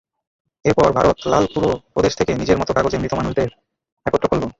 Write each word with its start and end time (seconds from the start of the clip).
এরপর 0.65 0.87
ভারত 0.97 1.17
লাল 1.25 1.45
পুরো 1.53 1.69
প্রদেশ 1.93 2.13
থেকে 2.19 2.31
নিজের 2.41 2.59
মতো 2.59 2.71
কাগজে 2.73 2.97
মৃত 2.99 3.13
মানুষদের 3.19 3.49
একত্র 4.05 4.27
করলো। 4.31 4.47